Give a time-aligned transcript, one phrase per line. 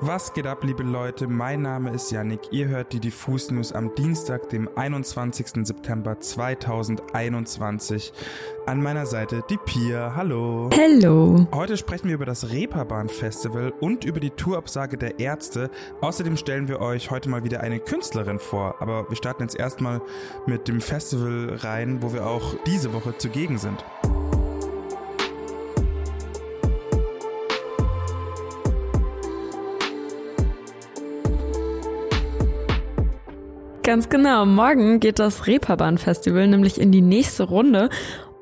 [0.00, 1.26] Was geht ab, liebe Leute?
[1.26, 2.52] Mein Name ist Yannick.
[2.52, 5.66] Ihr hört die Diffus News am Dienstag, dem 21.
[5.66, 8.12] September 2021.
[8.66, 10.14] An meiner Seite die Pia.
[10.14, 10.70] Hallo.
[10.72, 11.48] Hallo.
[11.52, 15.68] Heute sprechen wir über das Reeperbahn Festival und über die Tourabsage der Ärzte.
[16.00, 18.76] Außerdem stellen wir euch heute mal wieder eine Künstlerin vor.
[18.78, 20.00] Aber wir starten jetzt erstmal
[20.46, 23.84] mit dem Festival rein, wo wir auch diese Woche zugegen sind.
[33.88, 34.44] Ganz genau.
[34.44, 37.88] Morgen geht das Reeperbahn Festival nämlich in die nächste Runde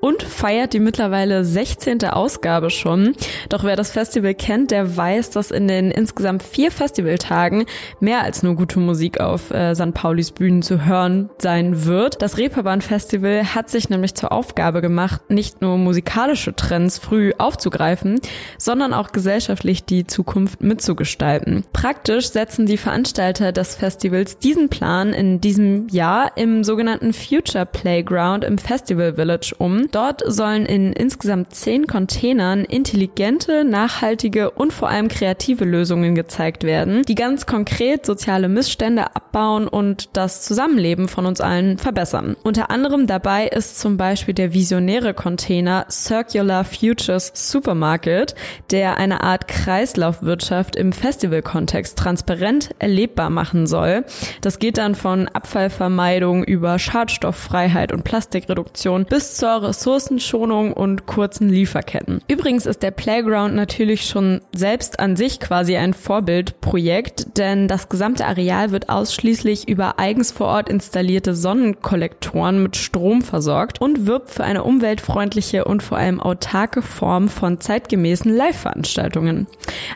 [0.06, 2.04] und feiert die mittlerweile 16.
[2.04, 3.14] Ausgabe schon.
[3.48, 7.64] Doch wer das Festival kennt, der weiß, dass in den insgesamt vier Festivaltagen
[7.98, 9.94] mehr als nur gute Musik auf äh, St.
[9.94, 12.22] Paulis Bühnen zu hören sein wird.
[12.22, 18.20] Das Reeperbahn Festival hat sich nämlich zur Aufgabe gemacht, nicht nur musikalische Trends früh aufzugreifen,
[18.58, 21.64] sondern auch gesellschaftlich die Zukunft mitzugestalten.
[21.72, 28.44] Praktisch setzen die Veranstalter des Festivals diesen Plan in diesem Jahr im sogenannten Future Playground
[28.44, 29.88] im Festival Village um.
[29.96, 37.00] Dort sollen in insgesamt zehn Containern intelligente, nachhaltige und vor allem kreative Lösungen gezeigt werden,
[37.08, 42.36] die ganz konkret soziale Missstände abbauen und das Zusammenleben von uns allen verbessern.
[42.42, 48.34] Unter anderem dabei ist zum Beispiel der visionäre Container Circular Futures Supermarket,
[48.70, 54.04] der eine Art Kreislaufwirtschaft im Festivalkontext transparent erlebbar machen soll.
[54.42, 62.20] Das geht dann von Abfallvermeidung über Schadstofffreiheit und Plastikreduktion bis zur Ressourcenschonung und kurzen Lieferketten.
[62.26, 68.26] Übrigens ist der Playground natürlich schon selbst an sich quasi ein Vorbildprojekt, denn das gesamte
[68.26, 74.42] Areal wird ausschließlich über eigens vor Ort installierte Sonnenkollektoren mit Strom versorgt und wirbt für
[74.42, 79.46] eine umweltfreundliche und vor allem autarke Form von zeitgemäßen Live-Veranstaltungen.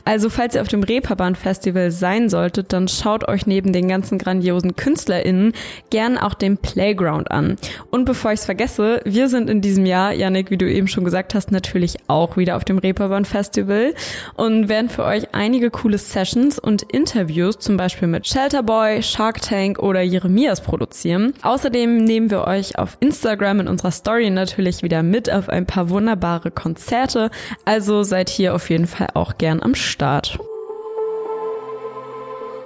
[0.04, 4.18] Also falls ihr auf dem Reeperbahn Festival sein solltet, dann schaut euch neben den ganzen
[4.18, 5.52] grandiosen KünstlerInnen
[5.90, 7.56] gern auch den Playground an.
[7.90, 11.04] Und bevor ich es vergesse, wir sind in diesem Jahr, Janik, wie du eben schon
[11.04, 13.94] gesagt hast, natürlich auch wieder auf dem Reeperbahn Festival
[14.34, 19.78] und werden für euch einige coole Sessions und Interviews, zum Beispiel mit Shelterboy, Shark Tank
[19.78, 21.34] oder Jeremias produzieren.
[21.42, 25.90] Außerdem nehmen wir euch auf Instagram in unserer Story natürlich wieder mit auf ein paar
[25.90, 27.30] wunderbare Konzerte.
[27.64, 30.38] Also seid hier auf jeden Fall auch gern am Start.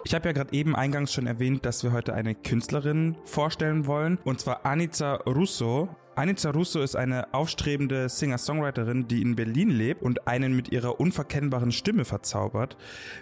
[0.07, 4.19] Ich habe ja gerade eben eingangs schon erwähnt, dass wir heute eine Künstlerin vorstellen wollen,
[4.25, 5.89] und zwar Anica Russo.
[6.17, 11.73] Anica Russo ist eine aufstrebende Singer-Songwriterin, die in Berlin lebt und einen mit ihrer unverkennbaren
[11.73, 12.77] Stimme verzaubert.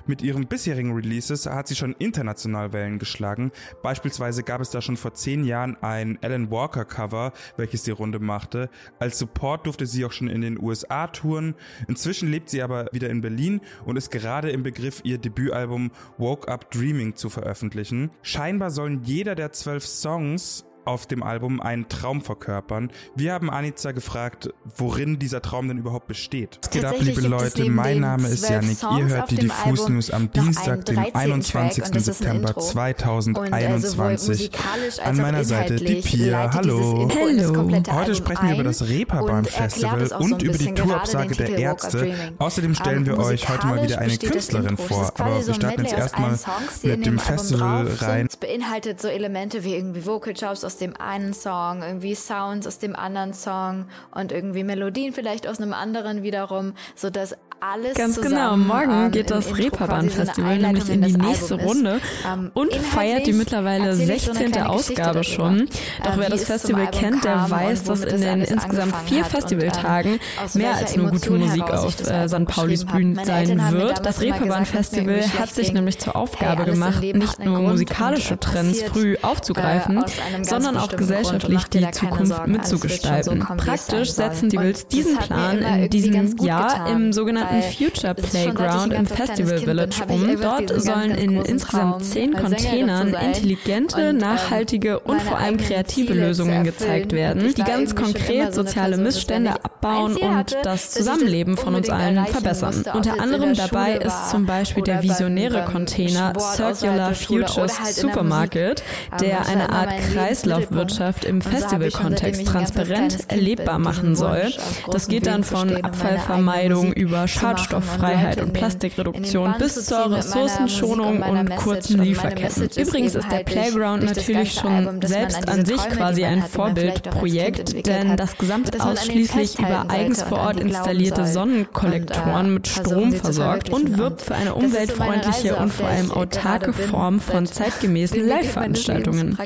[0.07, 3.51] Mit ihren bisherigen Releases hat sie schon international Wellen geschlagen.
[3.83, 8.19] Beispielsweise gab es da schon vor zehn Jahren ein Alan Walker Cover, welches die Runde
[8.19, 8.69] machte.
[8.99, 11.55] Als Support durfte sie auch schon in den USA touren.
[11.89, 16.49] Inzwischen lebt sie aber wieder in Berlin und ist gerade im Begriff, ihr Debütalbum Woke
[16.49, 18.11] Up Dreaming zu veröffentlichen.
[18.21, 22.91] Scheinbar sollen jeder der zwölf Songs auf dem Album einen Traum verkörpern.
[23.15, 26.59] Wir haben Anica gefragt, worin dieser Traum denn überhaupt besteht.
[26.63, 27.69] Was geht ab, liebe Leute?
[27.71, 28.79] Mein Name ist Janik.
[28.99, 31.85] Ihr hört die Diffus News am Dienstag, dem 21.
[31.85, 34.51] September 2021.
[34.55, 36.53] Also An meiner Seite die Pia.
[36.53, 37.09] Hallo.
[37.15, 37.71] Hallo.
[37.93, 42.15] Heute sprechen wir über das Reeperbahn Festival und über die Tourabsage der Ärzte.
[42.39, 45.13] Außerdem stellen wir euch heute mal wieder eine Künstlerin vor.
[45.19, 46.39] Aber wir starten jetzt erstmal
[46.83, 48.27] mit dem Festival rein.
[48.29, 52.79] Es beinhaltet so Elemente wie irgendwie Vocal Jobs aus dem einen Song, irgendwie Sounds aus
[52.79, 58.17] dem anderen Song und irgendwie Melodien vielleicht aus einem anderen wiederum, so dass alles Ganz
[58.17, 61.55] zusammen, genau, morgen ähm, geht das Intro Reeperbahn quasi so nämlich Einleitung in die nächste
[61.55, 62.01] Album Runde.
[62.27, 64.53] Ähm, und feiert die mittlerweile erzähle ich so eine 16.
[64.53, 65.69] kleine Geschichte Ausgabe schon.
[66.03, 70.15] Doch äh, wer das Festival kennt, der weiß, dass in den insgesamt vier und, Festivaltagen
[70.15, 70.19] ähm,
[70.55, 72.47] mehr als nur gute Musik auf äh, St.
[72.47, 72.85] Paulis.
[72.85, 74.05] Bühnen sein wird.
[74.05, 76.73] Das immer Reeperbahn gesagt, dass mir Festival irgendwie hat sich nämlich zur Hey, Aufgabe im
[76.73, 81.91] gemacht, nicht nur musikalische äh, Trends früh äh, aufzugreifen, einem ganz sondern auch gesellschaftlich die
[81.91, 83.41] Zukunft Sorgen, so mitzugestalten.
[83.41, 89.07] sein Praktisch setzen die Wills diesen Plan in diesem Jahr im sogenannten Future Playground im
[89.07, 90.41] Festival Village um.
[90.41, 97.13] Dort sollen in insgesamt zehn Containern intelligente, ähm, nachhaltige und vor allem kreative Lösungen gezeigt
[97.13, 102.85] werden, die ganz konkret so soziale Missstände abbauen und das Zusammenleben von uns allen verbessern.
[102.95, 108.83] Unter anderem der dabei ist zum Beispiel der visionäre Container Circular Futures halt der Supermarket.
[109.13, 114.53] Ähm, der eine Art Lebensplan Kreislaufwirtschaft im Festivalkontext transparent erlebbar machen soll.
[114.91, 122.69] Das geht dann von Abfallvermeidung über Schadstofffreiheit und Plastikreduktion bis zur Ressourcenschonung und kurzen Lieferketten.
[122.77, 128.83] Übrigens ist der Playground natürlich schon selbst an sich quasi ein Vorbildprojekt, denn das Gesamte
[128.83, 135.57] ausschließlich über eigens vor Ort installierte Sonnenkollektoren mit Strom versorgt und wirbt für eine umweltfreundliche
[135.57, 139.39] und vor allem autarke Form von zeitgemäßen Live-Veranstaltungen.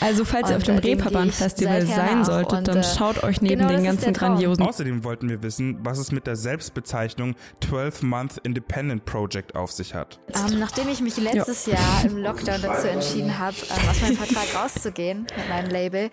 [0.00, 4.12] Also falls ihr auf dem Reeperbahn-Festival sein solltet, dann schaut euch neben genau den ganzen
[4.12, 4.66] grandiosen...
[4.66, 10.20] Außerdem wollten wir wissen, was es mit der Selbstbezeichnung 12-Month Independent Project auf sich hat.
[10.34, 11.74] Ähm, nachdem ich mich letztes ja.
[11.74, 16.10] Jahr im Lockdown dazu entschieden habe, ähm, aus meinem Vertrag rauszugehen mit meinem Label,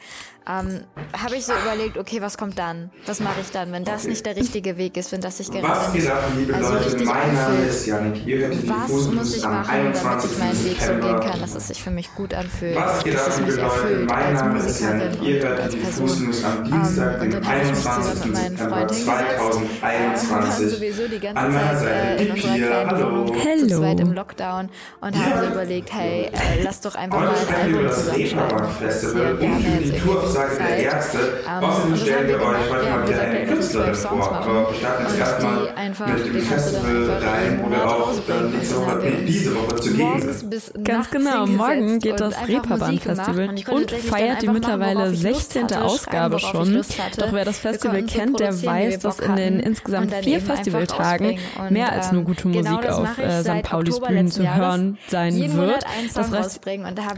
[0.50, 0.84] ähm,
[1.22, 2.90] habe ich so überlegt, okay, was kommt dann?
[3.06, 4.10] Was mache ich dann, wenn das okay.
[4.12, 7.58] nicht der richtige Weg ist, wenn das sich gerade nicht also Leute, richtig mein Name
[7.66, 8.24] ist Janik.
[8.70, 11.92] Was muss ich machen, damit ich meinen Weg so gehen kann, dass es sich für
[11.92, 16.08] mich gut anfühlt, was dass es mich erfüllt als Musikerin und als Person.
[16.08, 20.30] Am Dienstag, um, und dann habe ich mich zusammen mit meinen Freunden hingesetzt.
[20.30, 23.68] Wir waren sowieso die ganze Zeit äh, in unserer kleinen Wohnung Hello.
[23.68, 24.70] zu zweit im Lockdown
[25.02, 29.40] und haben so überlegt, hey, äh, lass doch einfach mal ein Album zusammenschreiben.
[29.40, 31.18] Wir haben ja jetzt irgendwie seid der Erste.
[31.46, 34.32] Um, Außerdem stellen wir euch heute mal wieder eine Künstlerin vor.
[34.32, 39.56] Aber wir starten jetzt erstmal mit dem Festival rein, wir auch dann nächste Woche, diese
[39.56, 40.84] Woche zugegen sind.
[40.84, 45.74] Ganz genau, morgen geht das Reeperbahn-Festival und, und feiert die mittlerweile 16.
[45.74, 46.82] Ausgabe schon.
[47.18, 52.12] Doch wer das Festival kennt, der weiß, dass in den insgesamt vier Festivaltagen mehr als
[52.12, 53.64] nur gute genau Musik auf äh, St.
[53.64, 55.84] Paulis Bühnen zu hören sein wird.
[56.14, 56.60] Das,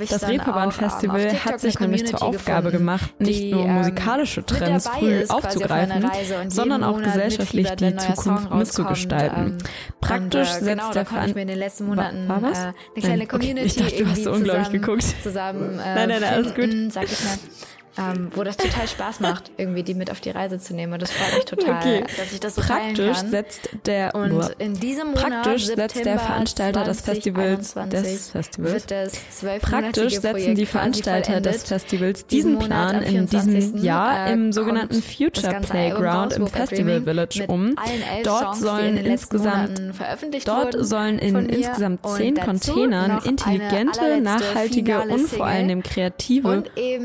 [0.10, 6.10] das Reeperbahn-Festival hat sich nämlich zur Aufgabe gemacht, nicht nur ähm, musikalische Trends früh aufzugreifen,
[6.48, 9.51] sondern auch gesellschaftlich die Zukunft mitzugestalten.
[9.51, 9.57] Ähm,
[10.01, 11.30] Praktisch äh, genau, setzt der Verein...
[11.31, 12.60] in den letzten Monaten war, war was?
[12.60, 13.66] Äh, eine kleine Community okay.
[13.66, 15.06] Ich dachte, du hast so unglaublich geguckt.
[15.24, 16.88] Zusammen, äh, nein, nein, nein, alles gut.
[16.89, 17.38] Sag ich mal
[18.00, 20.94] ähm, wo das total Spaß macht, irgendwie die mit auf die Reise zu nehmen.
[20.94, 22.04] Und das freut mich total, okay.
[22.18, 23.30] dass ich das so Praktisch kann.
[23.30, 28.86] setzt der und nur, in diesem Monat praktisch setzt der Veranstalter des Festivals des Festivals.
[29.62, 35.60] Praktisch setzen die Veranstalter des Festivals diesen Plan in diesem Jahr äh, im sogenannten Future
[35.62, 37.75] Playground im Festival Village um.
[38.24, 39.81] Dort sollen insgesamt
[40.46, 46.63] dort sollen in insgesamt zehn Containern intelligente, nachhaltige und vor allem kreative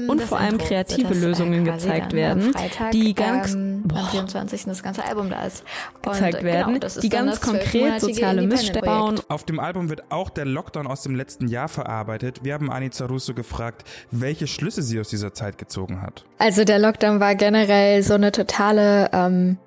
[0.08, 4.64] und vor allem kreative kreative Lösungen gezeigt werden, Freitag, die ganz ähm, boah, am 24.
[4.64, 5.64] das ganze Album da ist.
[5.96, 9.20] Und gezeigt genau, werden, genau, die ganz konkret soziale Missstände bauen.
[9.28, 12.44] Auf dem Album wird auch der Lockdown aus dem letzten Jahr verarbeitet.
[12.44, 16.24] Wir haben Anita Russo gefragt, welche Schlüsse sie aus dieser Zeit gezogen hat.
[16.38, 19.58] Also der Lockdown war generell so eine totale ähm,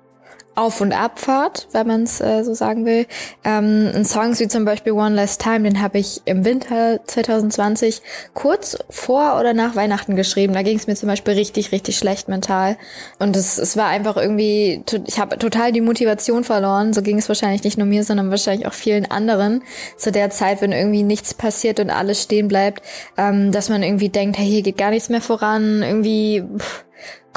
[0.58, 3.06] auf- und Abfahrt, wenn man es äh, so sagen will.
[3.44, 8.02] Ähm, Songs wie zum Beispiel One Last Time, den habe ich im Winter 2020
[8.34, 10.54] kurz vor oder nach Weihnachten geschrieben.
[10.54, 12.76] Da ging es mir zum Beispiel richtig, richtig schlecht mental.
[13.20, 16.92] Und es, es war einfach irgendwie, ich habe total die Motivation verloren.
[16.92, 19.62] So ging es wahrscheinlich nicht nur mir, sondern wahrscheinlich auch vielen anderen
[19.96, 22.82] zu der Zeit, wenn irgendwie nichts passiert und alles stehen bleibt,
[23.16, 26.42] ähm, dass man irgendwie denkt, hey, hier geht gar nichts mehr voran, irgendwie...
[26.56, 26.84] Pff,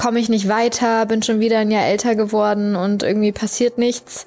[0.01, 4.25] komme ich nicht weiter, bin schon wieder ein Jahr älter geworden und irgendwie passiert nichts.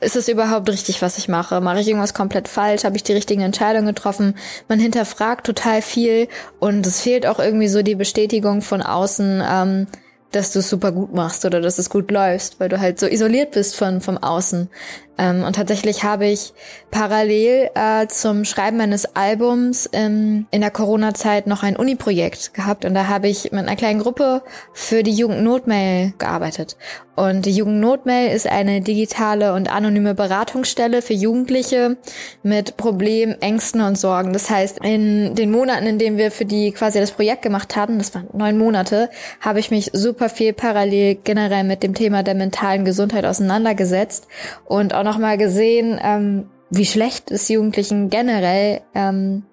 [0.00, 1.60] Ist es überhaupt richtig, was ich mache?
[1.60, 2.84] Mache ich irgendwas komplett falsch?
[2.84, 4.36] Habe ich die richtigen Entscheidungen getroffen?
[4.68, 6.28] Man hinterfragt total viel
[6.60, 9.86] und es fehlt auch irgendwie so die Bestätigung von außen, ähm,
[10.36, 13.06] dass du es super gut machst oder dass es gut läuft, weil du halt so
[13.06, 14.68] isoliert bist von vom Außen.
[15.18, 16.52] Ähm, und tatsächlich habe ich
[16.90, 22.94] parallel äh, zum Schreiben meines Albums ähm, in der Corona-Zeit noch ein Uni-Projekt gehabt und
[22.94, 24.42] da habe ich mit einer kleinen Gruppe
[24.74, 26.76] für die Jugendnotmail gearbeitet.
[27.16, 31.96] Und die Jugendnotmail ist eine digitale und anonyme Beratungsstelle für Jugendliche
[32.42, 34.34] mit Problemen, Ängsten und Sorgen.
[34.34, 37.96] Das heißt, in den Monaten, in denen wir für die quasi das Projekt gemacht haben,
[37.96, 39.08] das waren neun Monate,
[39.40, 44.28] habe ich mich super viel parallel generell mit dem Thema der mentalen Gesundheit auseinandergesetzt
[44.66, 49.44] und auch nochmal gesehen, ähm, wie schlecht es Jugendlichen generell ähm,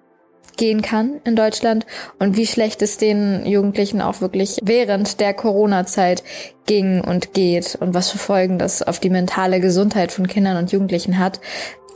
[0.56, 1.86] gehen kann in Deutschland
[2.18, 6.22] und wie schlecht es den Jugendlichen auch wirklich während der Corona-Zeit
[6.66, 10.72] ging und geht und was für Folgen das auf die mentale Gesundheit von Kindern und
[10.72, 11.40] Jugendlichen hat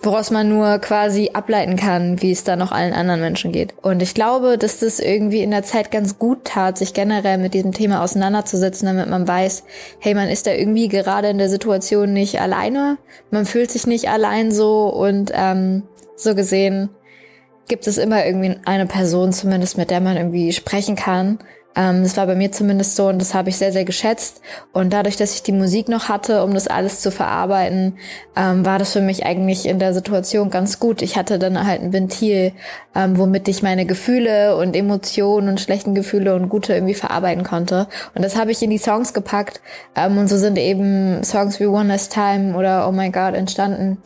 [0.02, 3.74] woraus man nur quasi ableiten kann, wie es da noch allen anderen Menschen geht.
[3.82, 7.54] Und ich glaube, dass das irgendwie in der Zeit ganz gut tat, sich generell mit
[7.54, 9.64] diesem Thema auseinanderzusetzen, damit man weiß,
[9.98, 12.98] hey, man ist da irgendwie gerade in der Situation nicht alleine,
[13.30, 15.82] man fühlt sich nicht allein so und ähm,
[16.16, 16.90] so gesehen
[17.68, 21.38] gibt es immer irgendwie eine Person zumindest, mit der man irgendwie sprechen kann
[21.78, 24.40] Ähm, das war bei mir zumindest so und das habe ich sehr, sehr geschätzt.
[24.72, 27.98] Und dadurch, dass ich die Musik noch hatte, um das alles zu verarbeiten,
[28.36, 31.02] ähm, war das für mich eigentlich in der Situation ganz gut.
[31.02, 32.52] Ich hatte dann halt ein Ventil,
[32.96, 37.86] ähm, womit ich meine Gefühle und Emotionen und schlechten Gefühle und gute irgendwie verarbeiten konnte.
[38.14, 39.60] Und das habe ich in die Songs gepackt.
[39.94, 43.98] Ähm, und so sind eben Songs wie One Last Time oder Oh My God entstanden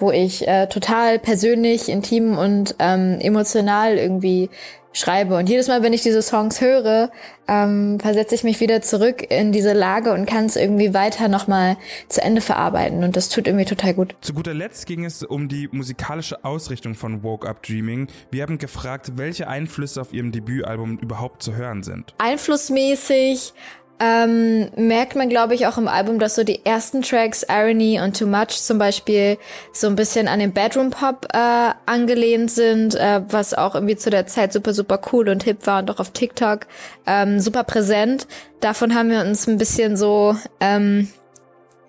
[0.00, 4.50] wo ich äh, total persönlich, intim und ähm, emotional irgendwie
[4.92, 5.36] schreibe.
[5.36, 7.10] Und jedes Mal, wenn ich diese Songs höre,
[7.46, 11.76] ähm, versetze ich mich wieder zurück in diese Lage und kann es irgendwie weiter nochmal
[12.08, 13.04] zu Ende verarbeiten.
[13.04, 14.16] Und das tut irgendwie total gut.
[14.20, 18.08] Zu guter Letzt ging es um die musikalische Ausrichtung von Woke Up Dreaming.
[18.30, 22.14] Wir haben gefragt, welche Einflüsse auf ihrem Debütalbum überhaupt zu hören sind.
[22.18, 23.52] Einflussmäßig
[24.00, 28.18] ähm, merkt man, glaube ich, auch im Album, dass so die ersten Tracks, Irony und
[28.18, 29.36] Too Much zum Beispiel,
[29.74, 34.08] so ein bisschen an den Bedroom Pop äh, angelehnt sind, äh, was auch irgendwie zu
[34.08, 36.66] der Zeit super, super cool und hip war und auch auf TikTok
[37.06, 38.26] ähm, super präsent.
[38.60, 41.08] Davon haben wir uns ein bisschen so, ähm,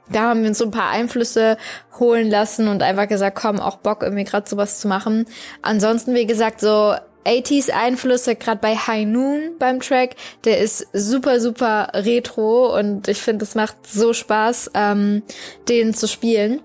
[0.09, 1.57] da haben wir uns so ein paar Einflüsse
[1.97, 5.25] holen lassen und einfach gesagt, komm, auch Bock irgendwie gerade sowas zu machen.
[5.61, 6.93] Ansonsten, wie gesagt, so
[7.25, 13.21] 80s Einflüsse, gerade bei High Noon beim Track, der ist super, super retro und ich
[13.21, 15.23] finde, es macht so Spaß, ähm,
[15.67, 16.61] den zu spielen.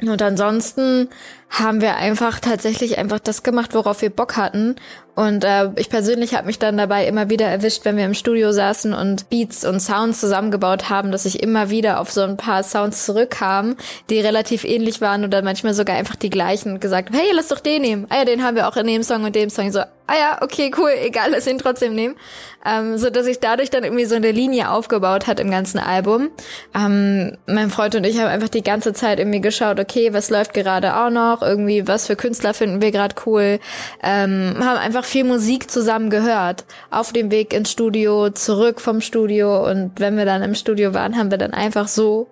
[0.00, 1.08] Und ansonsten
[1.50, 4.76] haben wir einfach tatsächlich einfach das gemacht, worauf wir Bock hatten.
[5.16, 8.52] Und äh, ich persönlich habe mich dann dabei immer wieder erwischt, wenn wir im Studio
[8.52, 12.62] saßen und Beats und Sounds zusammengebaut haben, dass ich immer wieder auf so ein paar
[12.62, 13.76] Sounds zurückkam,
[14.10, 17.60] die relativ ähnlich waren oder manchmal sogar einfach die gleichen und gesagt, hey, lass doch
[17.60, 18.06] den nehmen.
[18.10, 19.72] Ah ja, den haben wir auch in dem Song und dem Song.
[19.72, 22.16] So, ah ja, okay, cool, egal, lass ihn trotzdem nehmen.
[22.64, 26.30] Ähm, so dass sich dadurch dann irgendwie so eine Linie aufgebaut hat im ganzen Album.
[26.74, 30.54] Ähm, mein Freund und ich haben einfach die ganze Zeit irgendwie geschaut, okay, was läuft
[30.54, 33.60] gerade auch noch, irgendwie, was für Künstler finden wir gerade cool,
[34.02, 36.64] ähm, haben einfach viel Musik zusammen gehört.
[36.90, 41.16] Auf dem Weg ins Studio, zurück vom Studio und wenn wir dann im Studio waren,
[41.16, 42.28] haben wir dann einfach so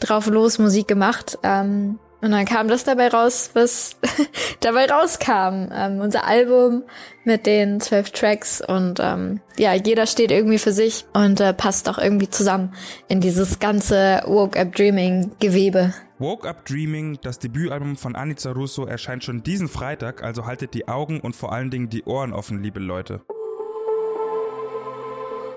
[0.00, 1.38] drauf los Musik gemacht.
[1.42, 3.96] Ähm, und dann kam das dabei raus, was
[4.60, 5.70] dabei rauskam.
[5.72, 6.84] Ähm, unser Album
[7.24, 11.88] mit den zwölf Tracks und ähm, ja, jeder steht irgendwie für sich und äh, passt
[11.88, 12.74] auch irgendwie zusammen
[13.08, 15.94] in dieses ganze Woke Up Dreaming Gewebe.
[16.18, 20.86] Woke Up Dreaming, das Debütalbum von Anica Russo, erscheint schon diesen Freitag, also haltet die
[20.88, 23.22] Augen und vor allen Dingen die Ohren offen, liebe Leute.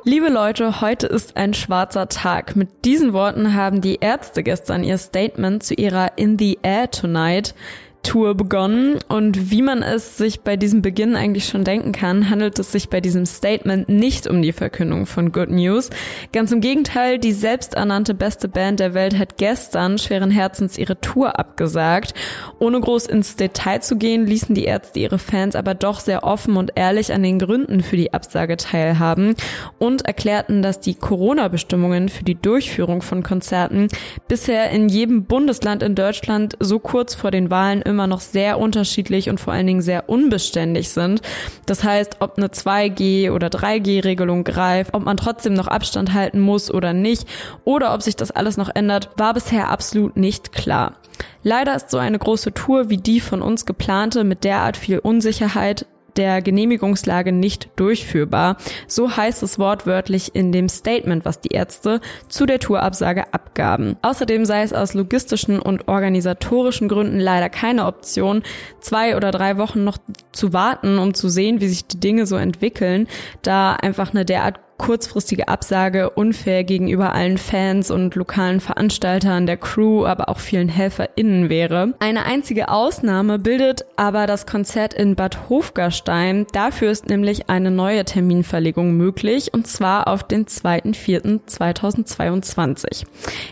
[0.06, 2.58] Liebe Leute, heute ist ein schwarzer Tag.
[2.58, 7.56] Mit diesen Worten haben die Ärzte gestern ihr Statement zu ihrer In the Air Tonight
[8.04, 12.60] Tour begonnen und wie man es sich bei diesem Beginn eigentlich schon denken kann, handelt
[12.60, 15.90] es sich bei diesem Statement nicht um die Verkündung von Good News.
[16.34, 21.40] Ganz im Gegenteil, die selbsternannte beste Band der Welt hat gestern schweren Herzens ihre Tour
[21.40, 22.14] abgesagt.
[22.60, 26.58] Ohne groß ins Detail zu gehen, ließen die Ärzte ihre Fans aber doch sehr offen
[26.58, 29.36] und ehrlich an den Gründen für die Absage teilhaben
[29.80, 33.88] und erklärten, dass die Corona-Bestimmungen für die Durchführung von Konzerten
[34.28, 39.30] bisher in jedem Bundesland in Deutschland so kurz vor den Wahlen immer noch sehr unterschiedlich
[39.30, 41.22] und vor allen Dingen sehr unbeständig sind.
[41.68, 46.72] Das heißt, ob eine 2G oder 3G-Regelung greift, ob man trotzdem noch Abstand halten muss
[46.72, 47.28] oder nicht
[47.64, 50.98] oder ob sich das alles noch ändert, war bisher absolut nicht klar.
[51.44, 55.86] Leider ist so eine große Tour wie die von uns geplante mit derart viel Unsicherheit
[56.18, 58.58] der Genehmigungslage nicht durchführbar.
[58.88, 63.98] So heißt es wortwörtlich in dem Statement, was die Ärzte zu der Tourabsage abgaben.
[64.02, 68.44] Außerdem sei es aus logistischen und organisatorischen Gründen leider keine Option,
[68.80, 69.98] zwei oder drei Wochen noch
[70.32, 73.08] zu warten, um zu sehen, wie sich die Dinge so entwickeln,
[73.42, 80.06] da einfach eine derart kurzfristige Absage unfair gegenüber allen Fans und lokalen Veranstaltern, der Crew,
[80.06, 81.94] aber auch vielen HelferInnen wäre.
[82.00, 86.46] Eine einzige Ausnahme bildet aber das Konzert in Bad Hofgarstein.
[86.52, 93.06] Dafür ist nämlich eine neue Terminverlegung möglich und zwar auf den 2.4.2022.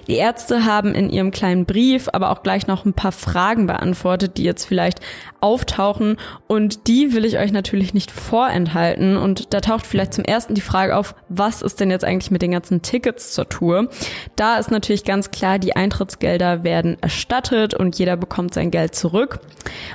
[0.08, 4.38] Die Ärzte haben in ihrem kleinen Brief aber auch gleich noch ein paar Fragen beantwortet,
[4.38, 5.01] die jetzt vielleicht
[5.40, 10.56] auftauchen und die will ich euch natürlich nicht vorenthalten und da taucht vielleicht zum ersten
[10.56, 10.96] die Frage
[11.30, 13.89] was ist denn jetzt eigentlich mit den ganzen Tickets zur Tour?
[14.36, 19.39] Da ist natürlich ganz klar, die Eintrittsgelder werden erstattet und jeder bekommt sein Geld zurück.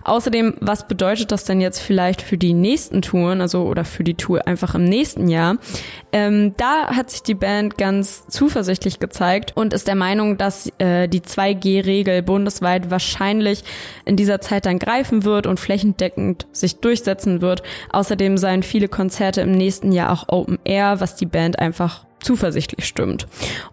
[0.04, 4.14] Außerdem, was bedeutet das denn jetzt vielleicht für die nächsten Touren, also oder für die
[4.14, 5.58] Tour einfach im nächsten Jahr?
[6.12, 11.08] Ähm, da hat sich die Band ganz zuversichtlich gezeigt und ist der Meinung, dass äh,
[11.08, 13.64] die 2G-Regel bundesweit wahrscheinlich
[14.04, 17.62] in dieser Zeit dann greifen wird und flächendeckend sich durchsetzen wird.
[17.90, 22.84] Außerdem seien viele Konzerte im nächsten Jahr auch Open Air, was die Band einfach zuversichtlich
[22.84, 23.28] stimmt.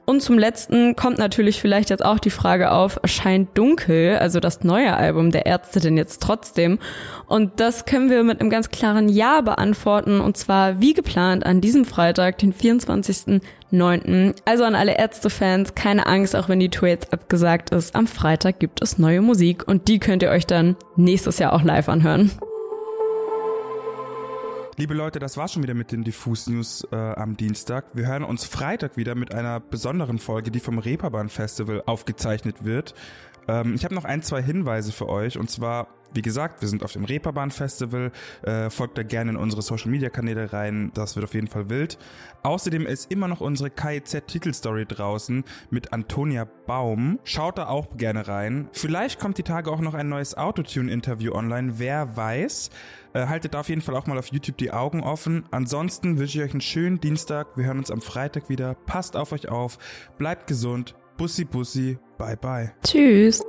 [0.06, 4.64] Und zum letzten kommt natürlich vielleicht jetzt auch die Frage auf, erscheint Dunkel, also das
[4.64, 6.78] neue Album der Ärzte denn jetzt trotzdem?
[7.26, 11.60] Und das können wir mit einem ganz klaren Ja beantworten und zwar wie geplant an
[11.60, 14.36] diesem Freitag, den 24.09.
[14.46, 17.96] Also an alle Ärzte-Fans, keine Angst, auch wenn die Tour jetzt abgesagt ist.
[17.96, 21.64] Am Freitag gibt es neue Musik und die könnt ihr euch dann nächstes Jahr auch
[21.64, 22.30] live anhören.
[24.76, 27.86] Liebe Leute, das war schon wieder mit den Diffus News äh, am Dienstag.
[27.94, 32.96] Wir hören uns Freitag wieder mit einer besonderen Folge, die vom Reeperbahn Festival aufgezeichnet wird.
[33.48, 36.84] Ähm, ich habe noch ein, zwei Hinweise für euch und zwar wie gesagt, wir sind
[36.84, 38.12] auf dem Reeperbahn Festival.
[38.44, 40.92] Äh, folgt da gerne in unsere Social Media Kanäle rein.
[40.94, 41.98] Das wird auf jeden Fall wild.
[42.44, 47.20] Außerdem ist immer noch unsere KIZ Titelstory draußen mit Antonia Baum.
[47.24, 48.70] Schaut da auch gerne rein.
[48.74, 51.74] Vielleicht kommt die Tage auch noch ein neues Autotune Interview online.
[51.78, 52.70] Wer weiß.
[53.14, 55.46] Äh, haltet auf jeden Fall auch mal auf YouTube die Augen offen.
[55.52, 57.56] Ansonsten wünsche ich euch einen schönen Dienstag.
[57.56, 58.74] Wir hören uns am Freitag wieder.
[58.74, 59.78] Passt auf euch auf.
[60.18, 60.96] Bleibt gesund.
[61.18, 61.98] Bussi, bussi.
[62.18, 62.74] Bye, bye.
[62.84, 63.44] Tschüss.